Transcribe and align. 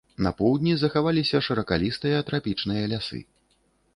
На 0.25 0.29
поўдні 0.37 0.71
захаваліся 0.83 1.41
шыракалістыя 1.49 2.23
трапічныя 2.31 2.83
лясы. 2.95 3.21